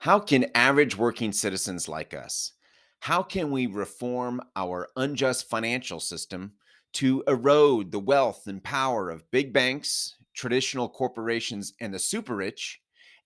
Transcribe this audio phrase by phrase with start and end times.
[0.00, 2.52] How can average working citizens like us,
[3.00, 6.52] how can we reform our unjust financial system
[6.94, 12.80] to erode the wealth and power of big banks, traditional corporations, and the super rich,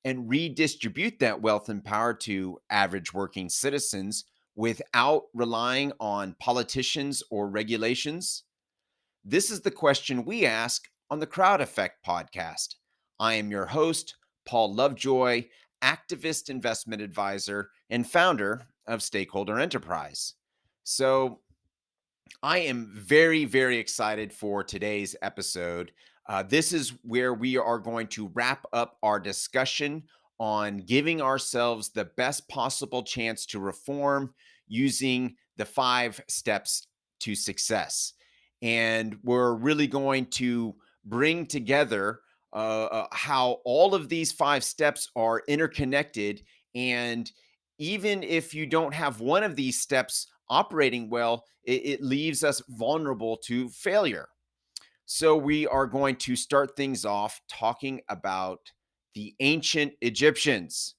[0.05, 4.25] and redistribute that wealth and power to average working citizens
[4.57, 8.43] without relying on politicians or regulations?
[9.25, 12.75] This is the question we ask on the Crowd Effect podcast.
[13.21, 15.45] I am your host, Paul Lovejoy,
[15.85, 20.35] activist investment advisor and founder of Stakeholder Enterprise.
[20.83, 21.41] So,
[22.43, 25.93] I am very, very excited for today's episode.
[26.29, 30.03] Uh, this is where we are going to wrap up our discussion
[30.39, 34.35] on giving ourselves the best possible chance to reform
[34.67, 36.87] using the five steps
[37.21, 38.15] to success.
[38.63, 42.21] And we're really going to bring together
[42.55, 46.43] uh, uh, how all of these five steps are interconnected.
[46.75, 47.31] And
[47.79, 52.63] even if you don't have one of these steps operating well, it, it leaves us
[52.69, 54.29] vulnerable to failure.
[55.07, 58.61] So, we are going to start things off talking about
[59.15, 60.95] the ancient Egyptians.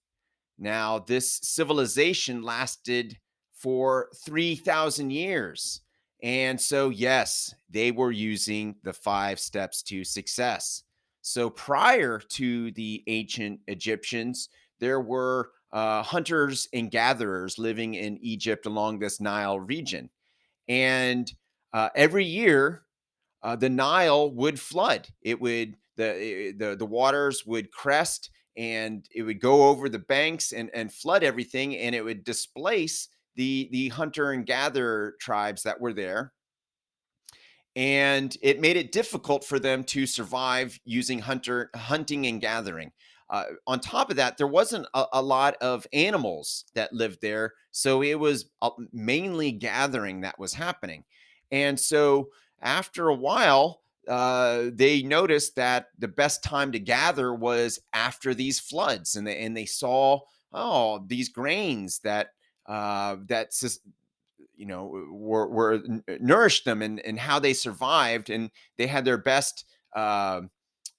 [0.60, 3.18] Now, this civilization lasted
[3.54, 5.82] for 3,000 years.
[6.22, 10.84] And so, yes, they were using the five steps to success.
[11.28, 14.48] So prior to the ancient Egyptians,
[14.80, 20.12] there were uh, hunters and gatherers living in Egypt along this Nile region.
[20.68, 21.34] And
[21.74, 22.86] uh, every year,
[23.42, 25.10] uh, the Nile would flood.
[25.24, 30.54] It would the the the waters would crest and it would go over the banks
[30.54, 35.82] and and flood everything, and it would displace the the hunter and gatherer tribes that
[35.82, 36.35] were there
[37.76, 42.92] and it made it difficult for them to survive using hunter hunting and gathering.
[43.30, 47.54] Uh, on top of that, there wasn't a, a, lot of animals that lived there,
[47.72, 51.04] so it was uh, mainly gathering that was happening.
[51.52, 52.30] And so,
[52.62, 58.60] after a while, uh, they noticed that the best time to gather was after these
[58.60, 60.20] floods, and they and they saw
[60.54, 62.30] oh these grains that
[62.68, 63.54] uh, that
[64.58, 65.84] you know were, were
[66.20, 70.42] nourished them and and how they survived and they had their best uh,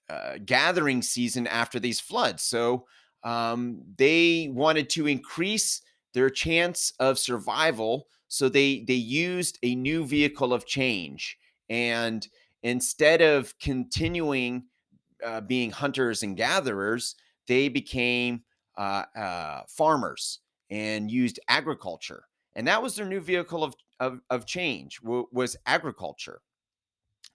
[0.09, 2.43] uh, gathering season after these floods.
[2.43, 2.87] So
[3.25, 5.83] um, they wanted to increase
[6.15, 11.37] their chance of survival so they they used a new vehicle of change.
[11.69, 12.27] And
[12.62, 14.65] instead of continuing
[15.25, 17.16] uh, being hunters and gatherers
[17.47, 18.43] they became
[18.77, 20.41] uh, uh, farmers
[20.71, 22.25] and used agriculture
[22.56, 26.41] and that was their new vehicle of of, of change w- was agriculture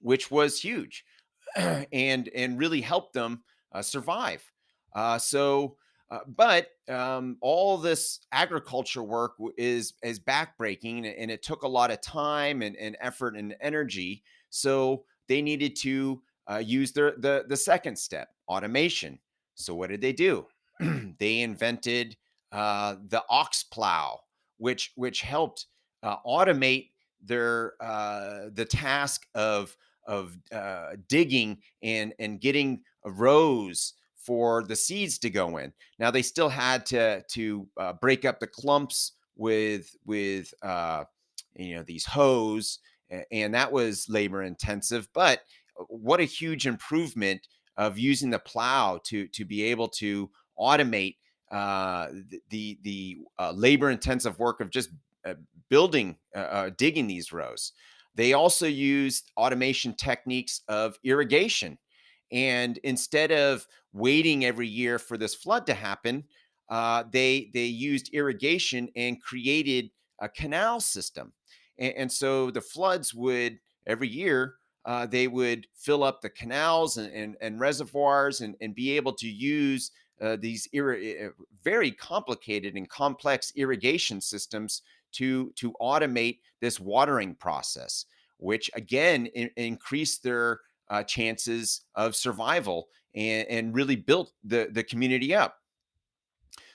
[0.02, 1.06] which was huge
[1.56, 3.44] and and really helped them
[3.74, 4.44] uh, survive.
[4.96, 5.78] Uh, so
[6.10, 11.92] uh, but um, all this agriculture work is is backbreaking and it took a lot
[11.92, 16.22] of time and, and effort and energy so they needed to
[16.52, 19.18] uh, use their the the second step automation.
[19.56, 20.48] So what did they do?
[21.20, 22.18] They invented
[22.52, 24.20] uh, the ox plow
[24.62, 25.66] which which helped
[26.04, 26.92] uh, automate
[27.24, 29.76] their uh, the task of
[30.08, 35.74] of uh, digging and and getting rows for the seeds to go in.
[35.98, 41.06] Now they still had to to uh, break up the clumps with with uh,
[41.56, 42.80] you know these hoes,
[43.32, 45.08] and that was labor intensive.
[45.14, 45.42] But
[45.80, 47.48] uh, what a huge improvement
[47.78, 50.30] of using the plow to to be able to
[50.60, 51.16] automate
[51.52, 52.08] uh,
[52.50, 54.90] the the uh, labor intensive work of just
[55.26, 55.34] uh,
[55.70, 57.74] building uh, uh, digging these rows.
[58.16, 61.78] They also used automation techniques of irrigation,
[62.32, 66.24] and instead of waiting every year for this flood to happen,
[67.12, 69.92] they they used irrigation and created
[70.22, 71.34] a canal system,
[71.78, 76.98] and, and so the floods would every year uh, they would fill up the canals
[76.98, 79.92] and, and, and reservoirs and, and, be able to use
[80.22, 81.30] uh, these eh,
[81.64, 88.06] very complicated and complex irrigation systems to to automate this watering process,
[88.38, 90.60] which again in, increased their
[90.90, 95.58] uh, chances of survival and, and really built the the community up.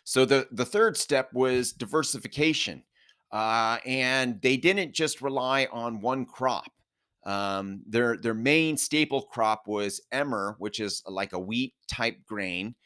[0.04, 2.82] So the the third step was diversification,
[3.32, 6.70] uh, and they didn't just rely on one crop.
[7.24, 12.76] Um, their their main staple crop was emmer, which is like a wheat type grain,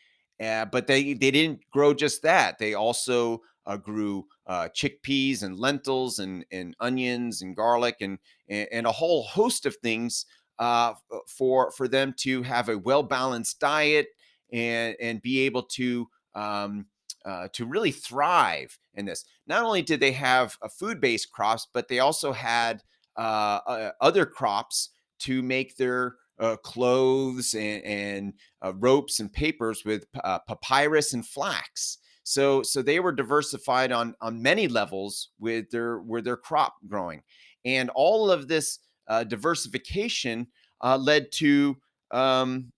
[0.40, 2.58] uh, but they they didn't grow just that.
[2.58, 8.86] They also uh, grew uh, chickpeas and lentils and and onions and garlic and and,
[8.86, 10.26] a whole host of things
[10.58, 10.94] uh,
[11.28, 14.08] for for them to have a well balanced diet
[14.52, 16.86] and and be able to um,
[17.24, 19.24] uh, to really thrive in this.
[19.46, 22.82] Not only did they have a food-based crops, but they also had
[23.16, 24.90] uh, other crops
[25.20, 28.32] to make their uh, clothes and, and
[28.62, 31.98] uh, ropes and papers with uh, papyrus and flax.
[32.22, 37.22] So, so they were diversified on on many levels with their with their crop growing,
[37.64, 38.78] and all of this
[39.08, 40.46] uh, diversification
[40.80, 41.76] uh, led to
[42.10, 42.72] um,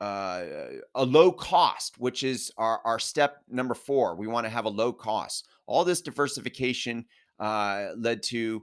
[0.00, 0.42] uh,
[0.94, 4.16] a low cost, which is our, our step number four.
[4.16, 5.48] We want to have a low cost.
[5.66, 7.04] All this diversification
[7.38, 8.62] led to,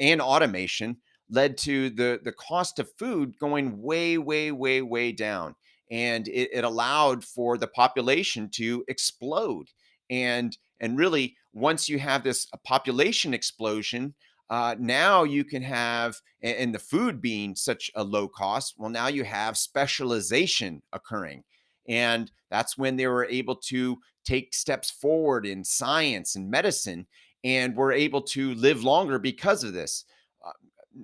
[0.00, 0.96] and automation
[1.28, 5.54] led to the, the cost of food going way, way, way, way down.
[5.90, 9.68] And it, it allowed for the population to explode.
[10.10, 14.14] And, and really, once you have this population explosion,
[14.50, 19.08] uh, now you can have, and the food being such a low cost, well, now
[19.08, 21.42] you have specialization occurring.
[21.88, 27.06] And that's when they were able to take steps forward in science and medicine
[27.42, 30.04] and were able to live longer because of this.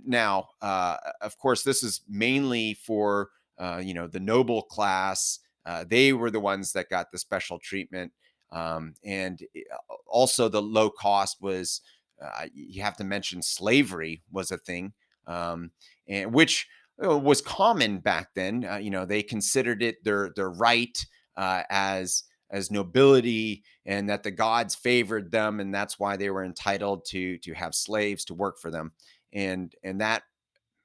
[0.07, 5.39] Now, uh, of course, this is mainly for uh, you know the noble class.
[5.65, 8.13] Uh, they were the ones that got the special treatment,
[8.51, 9.61] um, and eh,
[10.07, 11.83] also the low cost was
[12.23, 14.93] uh, you have to mention slavery was a thing,
[15.27, 15.71] um,
[16.09, 16.67] and which
[17.05, 18.67] uh, was common back then.
[18.69, 21.05] Uh, you know, they considered it their their right
[21.37, 27.05] as as nobility, and that the gods favored them, and that's why they were entitled
[27.07, 28.93] to to have slaves to work for them,
[29.33, 30.23] and and that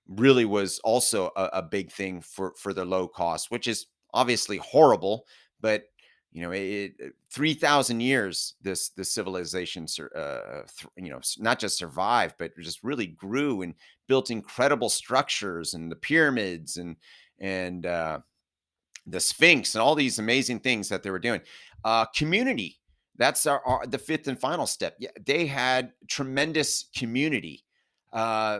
[0.07, 4.57] really was also a, a big thing for for the low cost, which is obviously
[4.57, 5.25] horrible,
[5.61, 5.85] but
[6.31, 11.77] you know it, it 3000 years this this civilization uh, th- you know not just
[11.77, 13.73] survived but just really grew and
[14.07, 16.95] built incredible structures and the pyramids and
[17.39, 18.19] and uh,
[19.05, 21.41] the sphinx and all these amazing things that they were doing.
[21.83, 22.79] Uh, community
[23.15, 24.95] that's our, our, the fifth and final step.
[24.99, 27.63] Yeah they had tremendous community
[28.13, 28.59] uh,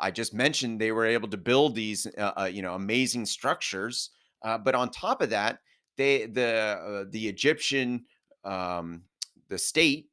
[0.00, 4.10] i just mentioned they were able to build these uh, uh, you know amazing structures
[4.44, 5.58] uh, but on top of that
[5.96, 8.04] they the uh, the Egyptian
[8.44, 9.02] um,
[9.48, 10.08] the state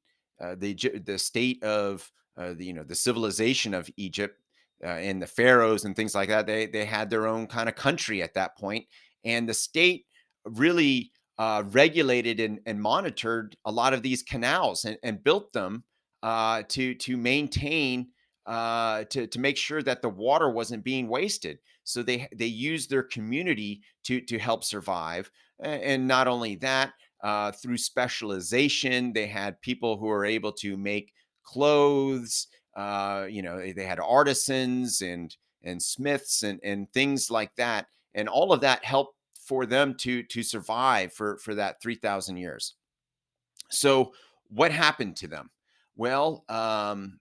[0.57, 4.39] the the state of the you know the civilization of Egypt
[4.81, 8.21] and the pharaohs and things like that they they had their own kind of country
[8.21, 8.85] at that point
[9.23, 10.05] and the state
[10.45, 15.83] really uh, regulated and, and, monitored a lot of these canals and, and built them
[16.21, 18.07] uh, to to maintain
[18.49, 21.59] uh, to to make sure that the water wasn't being wasted.
[21.83, 25.29] So they they used their community to to help survive.
[25.59, 31.13] And not only that, uh, through specialization, they had people who were able to make
[31.43, 32.47] clothes.
[32.75, 37.85] Uh, you know, they had artisans and and smiths and and things like that,
[38.15, 42.37] and all of that helped for them to to survive for for that three thousand
[42.37, 42.73] years.
[43.69, 44.13] So,
[44.49, 45.51] what happened to them?
[45.95, 47.19] Well, um,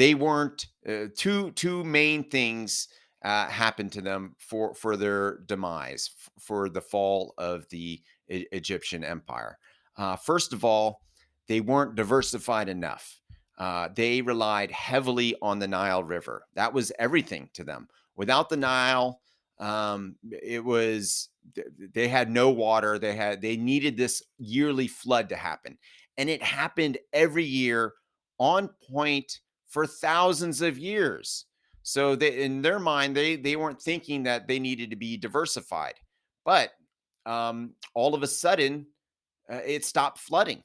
[0.00, 2.88] they weren't uh, two two main things
[3.22, 6.08] uh, happened to them for for their demise,
[6.38, 8.00] for the fall of the
[8.30, 9.58] e- Egyptian empire.
[9.98, 11.02] Uh, first of all,
[11.48, 13.20] they weren't diversified enough.
[13.58, 16.46] Uh, they relied heavily on the Nile River.
[16.54, 17.86] That was everything to them.
[18.16, 19.20] Without the Nile,
[19.58, 21.28] um, it was
[21.92, 22.98] they had no water.
[22.98, 25.76] They had they needed this yearly flood to happen,
[26.16, 27.92] and it happened every year
[28.38, 29.40] on point
[29.70, 31.46] for thousands of years.
[31.82, 35.94] So they, in their mind, they they weren't thinking that they needed to be diversified,
[36.44, 36.72] but
[37.24, 38.86] um, all of a sudden,
[39.50, 40.62] uh, it stopped flooding,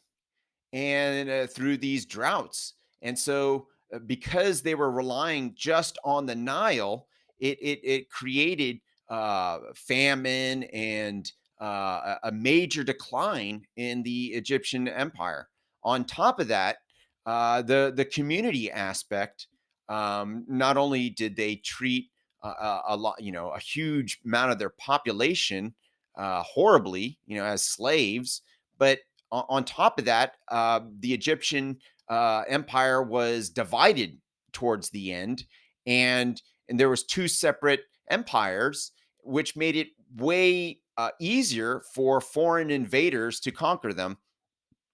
[0.74, 6.36] and uh, through these droughts, and so uh, because they were relying just on the
[6.36, 7.08] Nile,
[7.40, 11.32] it it, it created uh, famine and
[11.62, 15.48] uh, a major decline in the Egyptian empire.
[15.84, 16.78] On top of that,
[17.26, 19.48] uh, the the community aspect
[19.90, 22.10] um, not only did they treat
[22.44, 25.74] a, a, lot, you know, a huge amount of their population
[26.16, 28.42] uh, horribly, you know, as slaves,
[28.78, 29.00] but
[29.32, 31.78] on, on top of that, uh, the Egyptian
[32.10, 34.18] uh, empire was divided
[34.54, 35.44] towards the end,
[35.86, 38.92] and and there was two separate empires,
[39.24, 44.18] which made it way uh, easier for foreign invaders to conquer them,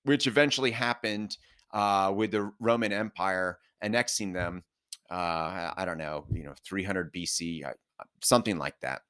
[0.04, 1.38] which eventually happened
[1.74, 4.64] uh, with the Roman Empire annexing them
[5.12, 7.74] uh, I don't know, you know, 300 BC, uh,
[8.22, 9.02] something like that.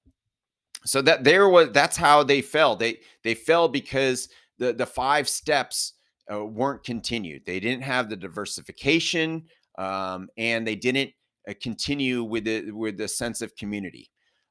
[0.83, 2.75] So that there was that's how they fell.
[2.75, 4.27] They they fell because
[4.57, 5.93] the the five steps
[6.31, 7.43] uh, weren't continued.
[7.45, 9.43] They didn't have the diversification,
[9.77, 11.11] um, and they didn't
[11.47, 14.09] uh, continue with the with the sense of community.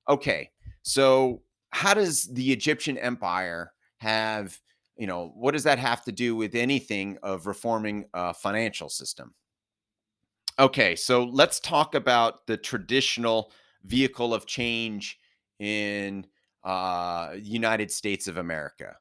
[0.08, 0.50] Okay,
[0.82, 4.56] so how does the Egyptian Empire have
[5.00, 9.34] you know, what does that have to do with anything of reforming a financial system?
[10.58, 13.50] Okay, so let's talk about the traditional
[13.84, 15.18] vehicle of change
[15.58, 16.26] in
[16.64, 18.94] uh, United States of America,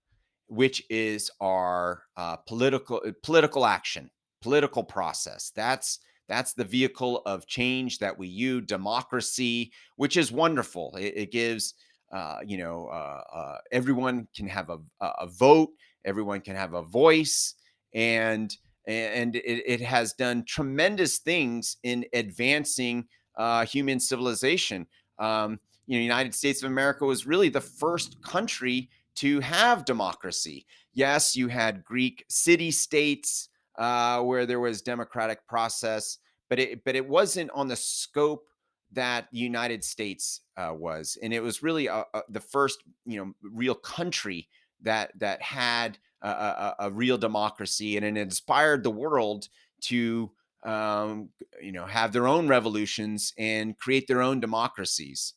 [0.47, 4.09] which is our uh, political uh, political action,
[4.41, 5.51] political process.
[5.53, 8.65] That's that's the vehicle of change that we use.
[8.67, 10.95] Democracy, which is wonderful.
[10.97, 11.73] It, it gives
[12.13, 15.71] uh, you know uh, uh, everyone can have a, a a vote,
[16.05, 17.55] everyone can have a voice,
[17.93, 18.55] and
[18.87, 24.87] and it, it has done tremendous things in advancing uh, human civilization.
[25.19, 30.65] Um, you know, United States of America was really the first country to have democracy.
[30.93, 36.95] Yes, you had Greek city states uh, where there was democratic process, but it but
[36.95, 38.45] it wasn't on the scope
[38.91, 43.17] that the United States uh, was, and it was really uh, uh, the first you
[43.17, 44.47] know real country
[44.81, 49.47] that that had a, a, a real democracy, and it inspired the world
[49.81, 50.31] to
[50.63, 51.29] um,
[51.61, 55.33] you know have their own revolutions and create their own democracies.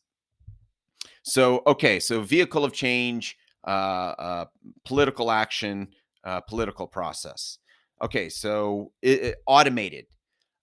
[1.22, 3.70] So okay, so vehicle of change, uh,
[4.18, 4.44] uh,
[4.84, 5.88] political action,
[6.24, 7.58] uh, political process.
[8.02, 10.06] Okay, so it, it, automated.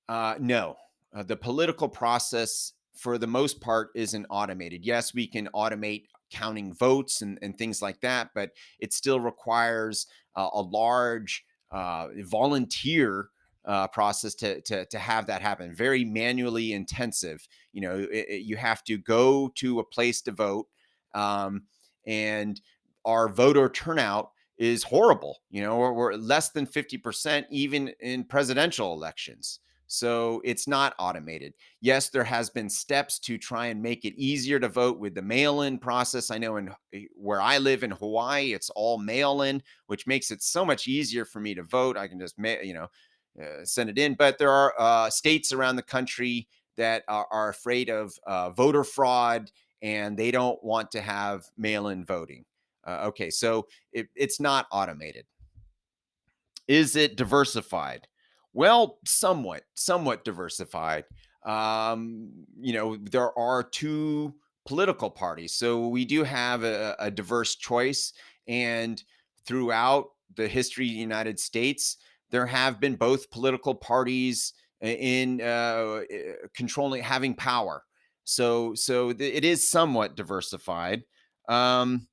[0.09, 0.75] Uh, no,
[1.15, 4.85] uh, the political process for the most part isn't automated.
[4.85, 10.07] Yes, we can automate counting votes and, and things like that, but it still requires
[10.35, 13.29] uh, a large uh, volunteer
[13.65, 15.75] uh, process to, to to have that happen.
[15.75, 17.47] Very manually intensive.
[17.73, 20.67] You know, it, it, you have to go to a place to vote,
[21.13, 21.63] um,
[22.07, 22.59] and
[23.05, 25.37] our voter turnout is horrible.
[25.49, 29.59] You know, we're, we're less than fifty percent even in presidential elections.
[29.91, 31.55] So it's not automated.
[31.81, 35.23] Yes, there has been steps to try and make it easier to vote with the
[35.23, 36.29] mail-in process.
[36.29, 40.43] I know in eh, where I live in Hawaii, it's all mail-in, which makes it
[40.43, 41.97] so much easier for me to vote.
[41.97, 42.87] I can just you know
[43.41, 44.13] uh, send it in.
[44.13, 48.83] But there are uh, states around the country that are, are afraid of uh, voter
[48.83, 49.49] fraud
[49.81, 52.45] and they don't want to have mail-in voting.
[52.85, 55.25] Uh, okay, so it, it's not automated.
[56.67, 58.07] Is it diversified?
[58.53, 61.05] Well, somewhat, somewhat diversified.
[61.45, 64.33] Um, you know, there are two
[64.65, 68.13] political parties, so we do have a, a diverse choice.
[68.47, 69.01] And
[69.45, 71.97] throughout the history of the United States,
[72.31, 76.01] there have been both political parties in uh,
[76.55, 77.83] controlling, having power.
[78.23, 81.03] So, so it is somewhat diversified.
[81.47, 82.07] Um,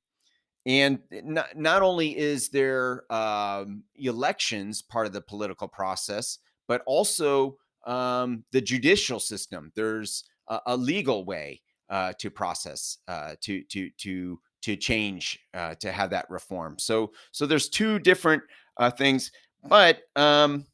[0.67, 7.57] and not, not only is there um, elections part of the political process, but also
[7.87, 9.71] um, the judicial system.
[9.77, 15.77] There's a, a legal way uh, to process uh, to to to to change uh,
[15.77, 16.79] to have that reform.
[16.79, 18.43] So so there's two different
[18.77, 19.31] uh, things,
[19.69, 20.67] but um,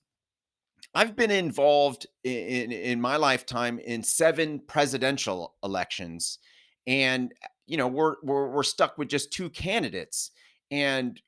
[0.95, 6.39] I've been involved in, in my lifetime in seven presidential elections,
[6.87, 7.33] and
[7.67, 10.33] you know we're, we're we're stuck with just two candidates
[10.71, 11.21] and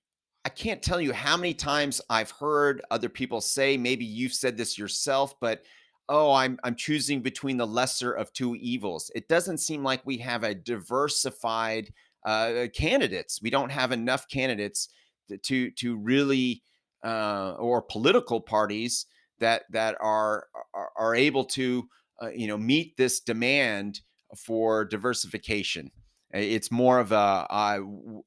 [0.44, 4.56] i can't tell you how many times i've heard other people say maybe you've said
[4.56, 5.62] this yourself but
[6.08, 9.10] oh i'm i'm choosing between the lesser of two evils.
[9.14, 11.92] It doesn't seem like we have a diversified
[12.24, 13.40] uh, candidates.
[13.42, 14.88] We don't have enough candidates
[15.28, 16.62] to to, to really
[17.04, 19.06] uh, or political parties
[19.38, 21.88] that that are are, are able to
[22.22, 24.00] uh, you know meet this demand
[24.34, 25.90] for diversification
[26.34, 27.78] it's more of a I,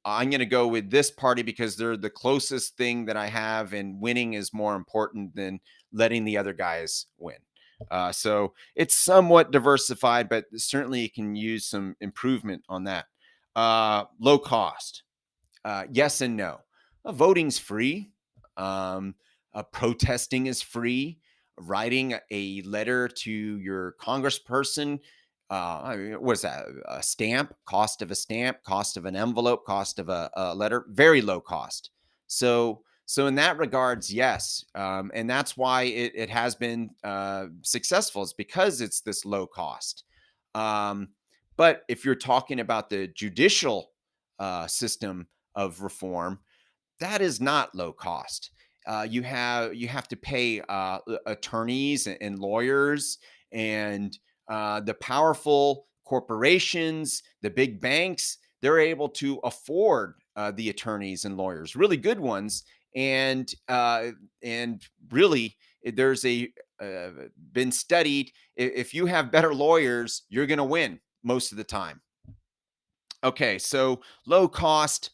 [0.06, 3.74] I'm going to go with this party because they're the closest thing that I have,
[3.74, 5.60] and winning is more important than
[5.92, 7.36] letting the other guys win.
[7.92, 13.06] Uh, so it's somewhat diversified, but certainly it can use some improvement on that.
[13.56, 15.04] Uh, low cost,
[15.66, 16.60] uh, yes and no.
[17.04, 18.10] Uh, voting's free.
[18.56, 19.16] Um,
[19.54, 21.20] uh, protesting is free.
[21.60, 25.00] Writing a letter to your congressperson
[25.50, 26.66] uh, what is that?
[26.88, 30.86] A stamp, cost of a stamp, cost of an envelope, cost of a, a letter,
[30.90, 31.92] very low cost.
[32.28, 37.48] So, so in that regards, yes, um, and that's why it, it has been uh,
[37.62, 38.24] successful.
[38.24, 40.04] Is because it's this low cost.
[40.54, 41.10] Um,
[41.56, 43.92] but if you're talking about the judicial
[44.40, 46.40] uh, system of reform,
[47.00, 48.52] that is not low cost.
[48.86, 53.20] Uh, you have you have to pay uh, attorneys and, and lawyers
[53.52, 61.26] and uh, the powerful corporations, the big banks, they're able to afford uh, the attorneys
[61.26, 62.64] and lawyers, really good ones,
[62.96, 64.08] and uh,
[64.44, 67.10] and really eh, there's a uh,
[67.52, 68.32] been studied.
[68.56, 72.02] If you have better lawyers, you're going to win most of the time.
[73.24, 75.12] Okay, so low cost,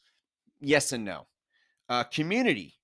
[0.60, 1.28] yes and no.
[1.90, 2.75] Uh, community.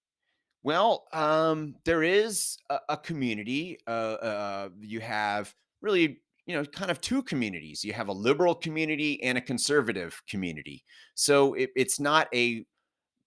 [0.63, 3.77] Well, um, there is a, a community.
[3.87, 7.83] Uh, uh, you have really, you know, kind of two communities.
[7.85, 10.83] You have a liberal community and a conservative community.
[11.13, 12.65] So it, it's not a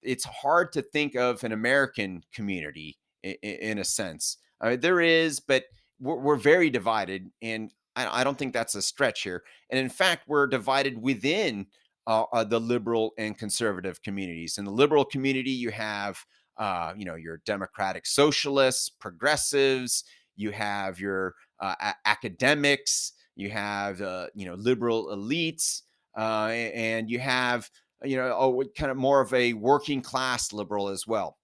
[0.02, 4.38] it's hard to think of an American community in, in a sense.
[4.60, 5.62] Uh, there is, but
[6.00, 9.44] we're, we're very divided, and I, I, don't think that's a stretch here.
[9.70, 11.66] And in fact, we're divided within
[12.08, 14.58] uh, uh, the liberal and conservative communities.
[14.58, 16.18] In the liberal community, you have
[16.58, 20.02] uh, you know your democratic socialists, progressives.
[20.34, 23.12] You have your uh, academics.
[23.36, 25.82] You have uh, you know liberal elites,
[26.14, 27.70] and you have
[28.04, 31.38] you know, oh, kind of more of a working class liberal as well.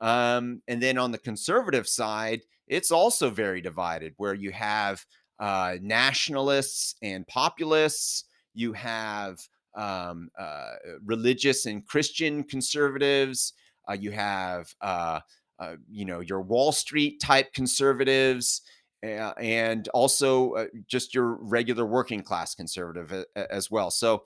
[0.00, 5.04] Um, and then on the conservative side, it's also very divided, where you have
[5.38, 8.24] uh, nationalists and populists,
[8.54, 9.38] you have
[9.74, 10.72] um, uh,
[11.04, 13.52] religious and Christian conservatives,
[13.88, 15.20] uh, you have uh,
[15.58, 18.62] uh, you know your Wall Street type conservatives,
[19.02, 23.90] and also uh, just your regular working class conservative as well.
[23.90, 24.24] So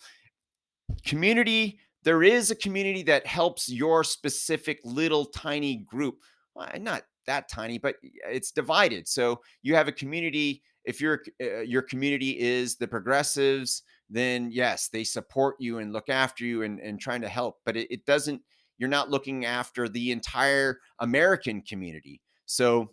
[1.05, 6.19] community there is a community that helps your specific little tiny group
[6.55, 11.61] well, not that tiny but it's divided so you have a community if your uh,
[11.61, 16.79] your community is the progressives then yes they support you and look after you and,
[16.81, 18.41] and trying to help but it, it doesn't
[18.77, 22.91] you're not looking after the entire american community so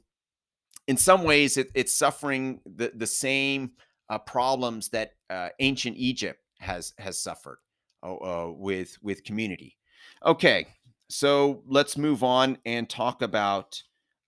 [0.92, 3.72] in some ways it, it's suffering the, the same
[4.10, 7.60] uh, problems that uh, ancient egypt has has suffered
[8.04, 9.78] uh, uh, with with community.
[10.26, 10.68] Okay,
[11.10, 13.82] so let's move on and talk about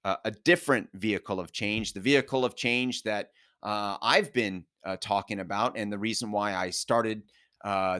[0.05, 4.65] uh, a different vehicle of change, the vehicle of change that uh, I've been
[4.99, 7.23] talking about, and the reason why I started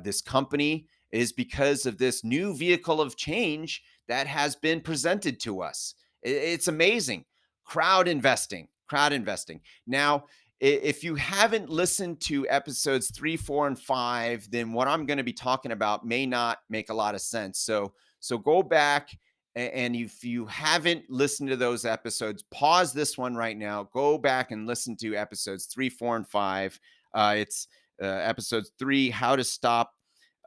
[0.04, 5.62] this company is because of this new vehicle of change that has been presented to
[5.62, 5.96] us.
[6.22, 7.26] It's amazing.
[7.66, 9.62] Crowd investing, crowd investing.
[9.88, 10.26] Now,
[10.60, 15.24] if you haven't listened to episodes three, four, and five, then what I'm going to
[15.24, 17.60] be talking about may not make a lot of sense.
[17.60, 19.10] So, so go back
[19.56, 23.88] and if you haven't listened to those episodes, pause this one right now.
[23.94, 26.80] Go back and listen to episodes three, four, and five.
[27.14, 27.68] Uh, it's
[28.02, 29.94] uh, episode three: how to stop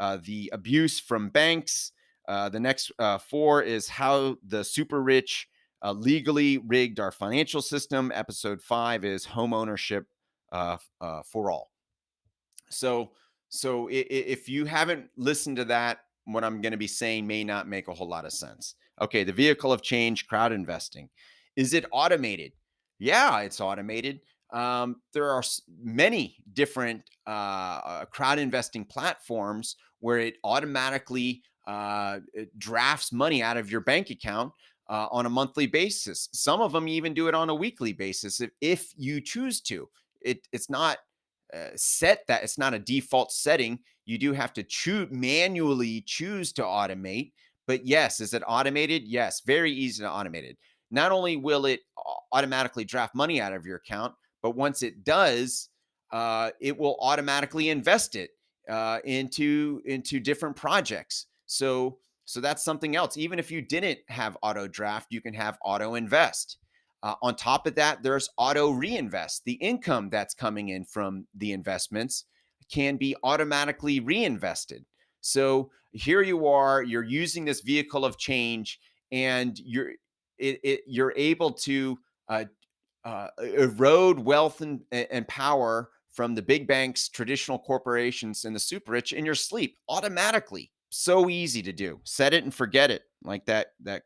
[0.00, 1.92] uh, the abuse from banks.
[2.26, 5.46] Uh, the next uh, four is how the super rich
[5.86, 8.10] uh, legally rigged our financial system.
[8.12, 10.06] Episode five is home ownership
[10.50, 11.70] uh, uh, for all.
[12.70, 13.12] So,
[13.48, 17.68] so if you haven't listened to that, what I'm going to be saying may not
[17.68, 18.74] make a whole lot of sense.
[19.00, 21.08] Okay, the vehicle of change, crowd investing.
[21.54, 22.52] Is it automated?
[22.98, 24.20] Yeah, it's automated.
[24.52, 25.42] Um, there are
[25.80, 27.30] many different uh,
[27.84, 32.18] uh, crowd investing platforms where it automatically uh,
[32.58, 34.52] drafts money out of your bank account
[34.88, 36.28] uh, on a monthly basis.
[36.32, 39.88] Some of them even do it on a weekly basis if, if you choose to.
[40.20, 40.98] It, it's not
[41.54, 43.78] uh, set that it's not a default setting.
[44.04, 47.32] You do have to choose manually choose to automate.
[47.66, 49.04] But yes, is it automated?
[49.04, 50.56] Yes, very easy to automate it.
[50.90, 51.80] Not only will it
[52.32, 55.68] automatically draft money out of your account, but once it does,
[56.12, 58.30] uh, it will automatically invest it
[58.68, 61.26] uh, into into different projects.
[61.46, 63.16] So so that's something else.
[63.16, 66.58] Even if you didn't have auto draft, you can have auto invest.
[67.02, 69.44] Uh, on top of that, there's auto reinvest.
[69.44, 72.24] The income that's coming in from the investments
[72.70, 74.84] can be automatically reinvested.
[75.20, 78.80] So here you are, you're using this vehicle of change,
[79.12, 79.90] and you're
[80.38, 81.96] it, it you're able to
[82.28, 82.44] uh,
[83.04, 88.90] uh, erode wealth and, and power from the big banks, traditional corporations, and the super
[88.90, 92.00] rich in your sleep automatically so easy to do.
[92.04, 94.02] Set it and forget it, like that that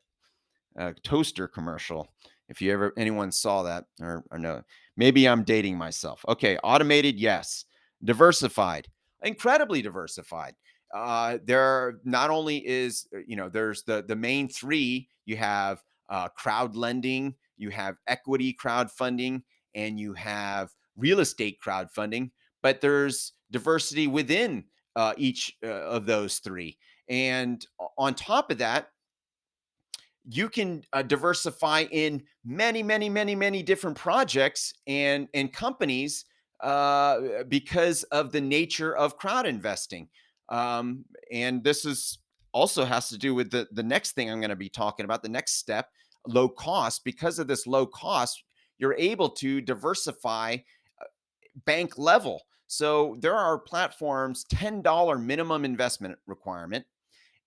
[0.78, 2.08] uh, toaster commercial.
[2.48, 4.62] If you ever anyone saw that or, or no,
[4.96, 6.24] maybe I'm dating myself.
[6.28, 7.64] Okay, automated, yes.
[8.02, 8.88] Diversified,
[9.22, 10.54] incredibly diversified.
[10.92, 15.08] Uh, there not only is uh, you know there's the the main three.
[15.26, 19.42] You have uh, crowd lending, you have equity crowdfunding,
[19.74, 22.30] and you have real estate crowdfunding.
[22.62, 24.64] But there's diversity within
[24.96, 26.76] uh, each uh, of those three.
[27.08, 27.64] And
[27.98, 28.88] on top of that,
[30.28, 36.24] you can uh, diversify in many, many, many, many different projects and and companies
[36.62, 40.08] uh, because of the nature of crowd investing.
[40.48, 42.18] Um, and this is
[42.52, 45.22] also has to do with the the next thing I'm going to be talking about.
[45.22, 45.88] The next step,
[46.26, 47.02] low cost.
[47.04, 48.42] Because of this low cost,
[48.78, 50.54] you're able to diversify
[51.00, 51.04] uh,
[51.64, 52.42] bank level.
[52.70, 56.86] So there are platforms, $10 minimum investment requirement.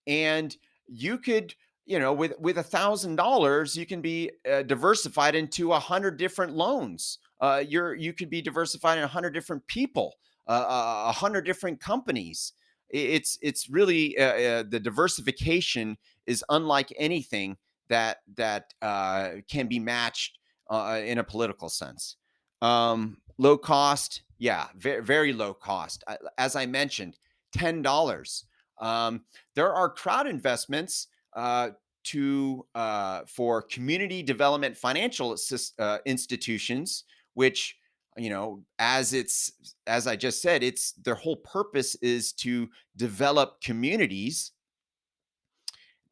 [0.05, 0.55] And
[0.88, 1.55] you could
[1.86, 6.15] you know, with with a thousand dollars, you can be uh, diversified into a hundred
[6.17, 7.19] different loans.
[7.41, 10.15] Uh, you're you could be diversified in a hundred different people,
[10.47, 12.53] uh, a hundred different companies.
[12.89, 17.57] It's it's really uh, uh, the diversification is unlike anything
[17.89, 22.15] that that uh, can be matched uh, in a political sense.
[22.62, 26.03] Um, low cost, yeah, very very low cost.
[26.38, 27.17] As I mentioned,
[27.53, 28.43] ten dollars.
[28.82, 29.21] Um,
[29.56, 31.69] there are crowd investments uh,
[32.12, 37.77] to uh, for community development financial assist, uh, institutions, which
[38.17, 39.53] you know, as it's
[39.88, 44.51] as I just said, it's their whole purpose is to develop communities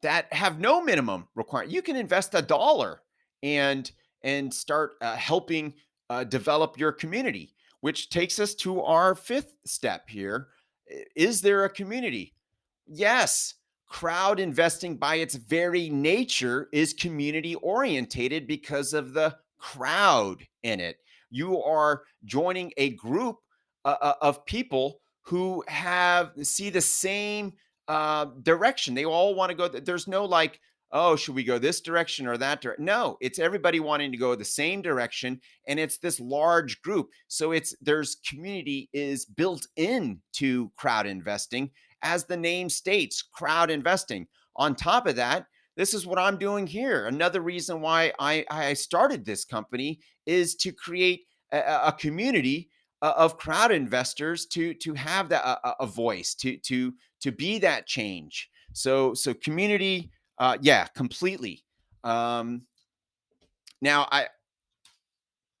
[0.00, 1.70] that have no minimum requirement.
[1.70, 3.02] You can invest a dollar
[3.42, 3.92] and
[4.22, 5.74] and start uh, helping
[6.08, 10.48] uh, develop your community, which takes us to our fifth step here.
[11.14, 12.34] Is there a community?
[12.86, 13.54] Yes,
[13.88, 20.96] crowd investing by its very nature is community orientated because of the crowd in it.
[21.28, 23.36] You are joining a group
[23.84, 27.52] uh, uh of people who have see the same
[27.88, 28.94] uh, direction.
[28.94, 29.68] They all want to go.
[29.68, 30.60] There's no like,
[30.92, 32.84] oh, should we go this direction or that direction?
[32.84, 37.08] No, it's everybody wanting to go the same direction, and it's this large group.
[37.28, 41.70] So it's there's community is built in to crowd investing,
[42.02, 44.26] as the name states, crowd investing.
[44.56, 47.06] On top of that, this is what I'm doing here.
[47.06, 52.68] Another reason why I, I started this company is to create a, a community
[53.00, 57.58] uh, of crowd investors to to have that a, a, voice to to to be
[57.58, 58.48] that change.
[58.74, 61.64] So so community, uh, yeah, completely.
[62.04, 62.62] Um,
[63.80, 64.26] now I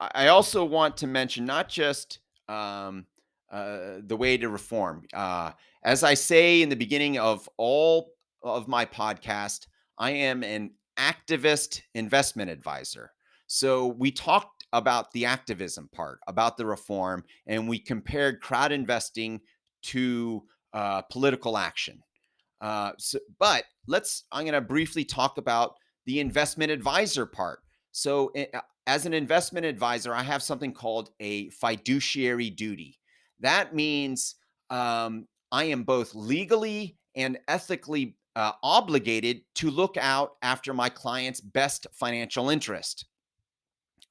[0.00, 3.06] I also want to mention not just um,
[3.50, 5.04] uh, the way to reform.
[5.12, 5.52] Uh,
[5.84, 9.66] as I say in the beginning of all of my podcast,
[9.98, 13.12] I am an activist investment advisor.
[13.46, 19.40] So we talked about the activism part, about the reform, and we compared crowd investing
[19.82, 22.02] to uh, political action.
[22.60, 25.74] Uh, so, but let's, I'm going to briefly talk about
[26.06, 27.60] the investment advisor part.
[27.92, 32.98] So, eh, uh, as an investment advisor, I have something called a fiduciary duty.
[33.38, 34.34] That means
[34.70, 41.40] um, I am both legally and ethically uh, obligated to look out after my client's
[41.40, 43.06] best financial interest.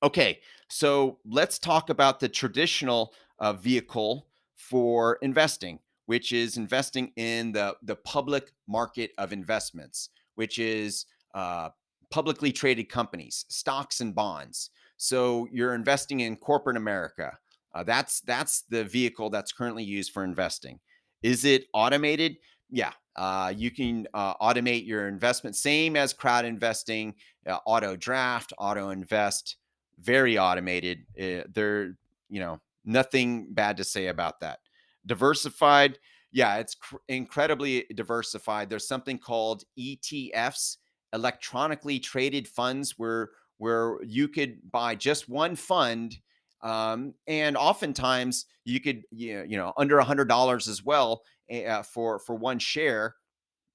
[0.03, 5.79] Okay, so let's talk about the traditional uh, vehicle for investing,
[6.11, 11.69] which is investing in the, the public market of investments, which is uh,
[12.09, 14.71] publicly traded companies, stocks and bonds.
[14.97, 17.37] So you're investing in corporate America.
[17.73, 20.81] Uh, that's that's the vehicle that's currently used for investing.
[21.23, 22.35] Is it automated?
[22.69, 27.15] Yeah, uh, you can uh, automate your investment, same as crowd investing,
[27.47, 29.55] uh, auto draft, auto invest,
[30.01, 31.05] very automated.
[31.17, 31.95] Uh, there,
[32.27, 34.59] you know, nothing bad to say about that.
[35.05, 35.97] Diversified,
[36.31, 38.69] yeah, it's cr- incredibly diversified.
[38.69, 40.77] There's something called ETFs,
[41.13, 46.17] electronically traded funds, where where you could buy just one fund
[46.63, 51.83] um, and oftentimes you could you know under a hundred dollars as well eh, uh,
[51.83, 53.15] for for one share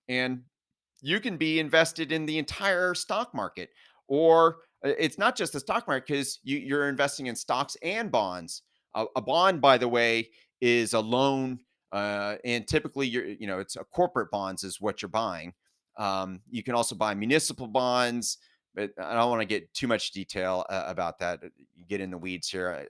[0.08, 0.42] and
[1.02, 3.70] you can be invested in the entire stock market
[4.08, 8.10] or uh, it's not just the stock market because you, you're investing in stocks and
[8.10, 8.62] bonds
[8.94, 10.28] a, a bond by the way
[10.60, 11.58] is a loan
[11.92, 15.52] uh, and typically you're you know it's a corporate bonds is what you're buying
[15.98, 18.38] um, you can also buy municipal bonds
[18.76, 21.42] but I don't want to get too much detail uh, about that.
[21.42, 22.86] Uh, you get in the weeds here.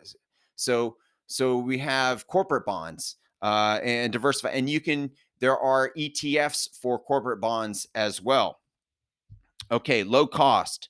[0.56, 0.96] So,
[1.28, 5.10] so we have corporate bonds uh, and diversify, and you can.
[5.38, 8.60] There are ETFs for corporate bonds as well.
[9.70, 10.88] Okay, low cost,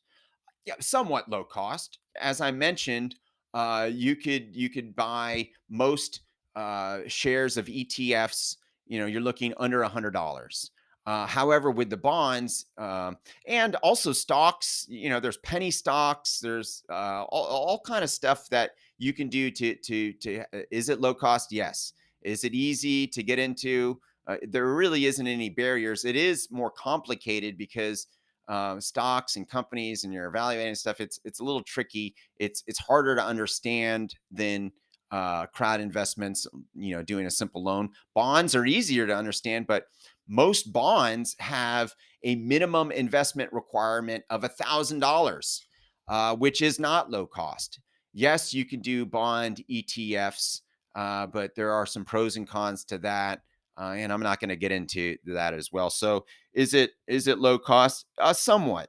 [0.65, 1.99] yeah, somewhat low cost.
[2.21, 3.17] As I mentioned,
[3.55, 6.21] uh, you could you could buy most
[6.57, 8.57] uh, shares of ETFs.
[8.87, 10.71] You know, you're looking under a hundred dollars.
[11.07, 13.17] Uh, however, with the bonds um,
[13.47, 18.49] and also stocks, you know, there's penny stocks, there's uh, all, all kind of stuff
[18.49, 20.41] that you can do to to to.
[20.53, 21.53] Uh, is it low cost?
[21.53, 21.93] Yes.
[22.23, 24.01] Is it easy to get into?
[24.27, 26.05] Uh, there really isn't any barriers.
[26.05, 28.09] It is more complicated because
[28.49, 31.01] uh, stocks and companies and you're evaluating stuff.
[31.01, 32.15] It's it's a little tricky.
[32.39, 34.73] It's it's harder to understand than
[35.11, 36.47] uh, crowd investments.
[36.75, 37.91] You know, doing a simple loan.
[38.15, 39.85] Bonds are easier to understand, but
[40.29, 45.61] most bonds have a minimum investment requirement of a $1,000,
[46.09, 47.79] uh, which is not low cost.
[48.13, 50.63] Yes, you can do bond ETFs,
[50.97, 53.43] uh, but there are some pros and cons to that.
[53.79, 55.91] uh, and I'm not going to get into that as well.
[55.91, 58.07] So, is it is it low cost?
[58.19, 58.89] Uh, somewhat.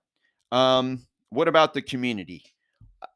[0.52, 2.44] Um, what about the community?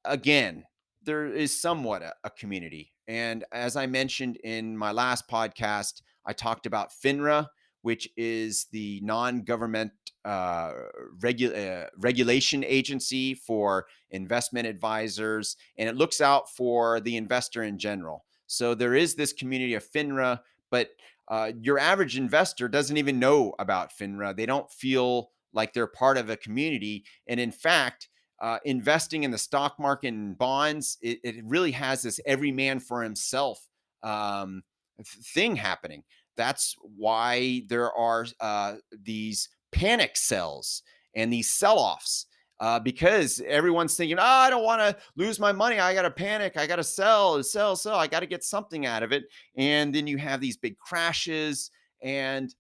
[0.04, 0.66] Again,
[1.04, 6.34] there is somewhat a, a community, and as I mentioned in my last podcast, I
[6.34, 7.48] talked about FINRA,
[7.82, 9.92] which is the non-government
[10.24, 10.72] uh,
[11.20, 17.80] regu- uh, regulation agency for investment advisors, and it looks out for the investor in
[17.80, 18.24] general.
[18.46, 20.90] So there is this community of FINRA, but
[21.28, 24.36] uh, your average investor doesn't even know about FINRA.
[24.36, 27.04] They don't feel like they're part of a community.
[27.28, 28.10] And in fact,
[28.42, 32.80] uh, investing in the stock market and bonds, it, it really has this every man
[32.80, 33.60] for himself
[34.04, 34.64] um,
[35.06, 36.04] thing happening.
[36.36, 40.82] That's why there are uh, these panic sells
[41.16, 42.26] and these sell offs
[42.60, 45.80] uh, because everyone's thinking, oh, I don't want to lose my money.
[45.80, 46.58] I got to panic.
[46.58, 47.96] I got to sell, sell, sell.
[47.96, 49.26] I got to get something out of it.
[49.56, 52.54] And then you have these big crashes, and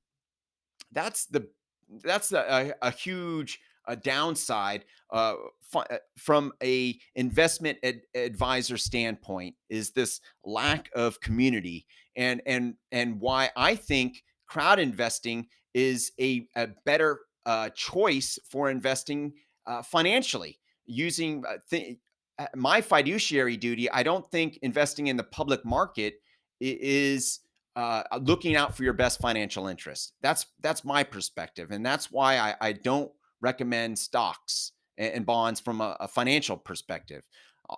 [0.91, 1.47] that's the
[2.03, 5.35] that's a, a, a huge a downside uh,
[5.73, 5.83] uh,
[6.17, 13.49] from a investment ad- advisor standpoint is this lack of community and and and why
[13.55, 19.33] I think crowd investing is a, a better uh, choice for investing
[19.65, 21.97] uh, financially using uh, th-
[22.37, 23.89] uh, my fiduciary duty.
[23.89, 26.15] I don't think investing in the public market
[26.59, 27.39] is
[27.75, 30.13] uh, looking out for your best financial interest.
[30.21, 33.11] That's that's my perspective, and that's why I, I don't
[33.41, 37.27] recommend stocks and, bonds from a, financial perspective.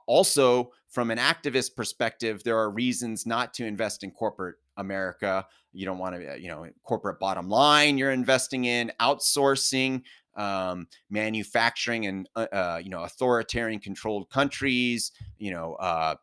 [0.08, 5.46] Also, from an activist perspective, there are reasons not to invest in corporate America.
[5.72, 7.98] You don't want to, you know, corporate bottom line.
[7.98, 10.02] You're investing in outsourcing
[10.36, 16.16] um, manufacturing and uh, uh, you know authoritarian controlled countries you know uh, uh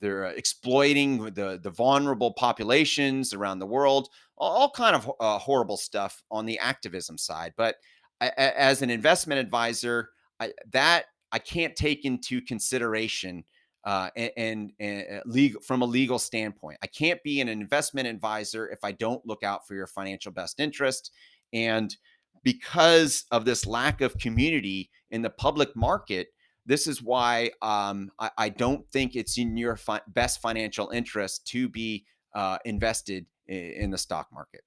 [0.00, 6.22] they're exploiting the the vulnerable populations around the world all, kind of uh, horrible stuff
[6.30, 7.76] on the activism side but
[8.20, 13.44] I, as an investment advisor I, that i can't take into consideration
[13.84, 16.78] uh, and, and, uh, legal from a legal standpoint.
[16.82, 20.60] I can't be an investment advisor if I don't look out for your financial best
[20.60, 21.12] interest.
[21.52, 21.94] And
[22.42, 26.28] because of this lack of community in the public market,
[26.66, 31.46] this is why um, I, I, don't think it's in your fi- best financial interest
[31.48, 34.62] to be uh, invested in, in, the stock market.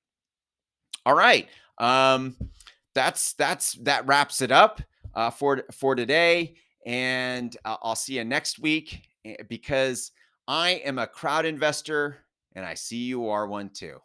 [1.06, 2.36] All right, um,
[2.94, 4.82] that's that's that wraps it up
[5.14, 10.12] uh, for for today, and uh, I'll see you next week eh, because
[10.48, 12.18] I am a crowd investor,
[12.56, 14.00] and I see you are one too.